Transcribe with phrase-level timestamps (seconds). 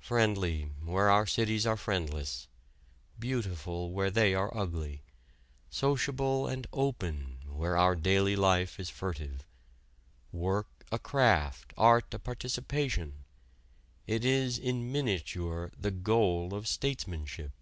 [0.00, 2.48] Friendly, where our cities are friendless,
[3.18, 5.02] beautiful, where they are ugly;
[5.68, 9.44] sociable and open, where our daily life is furtive;
[10.32, 13.24] work a craft; art a participation
[14.06, 17.52] it is in miniature the goal of statesmanship.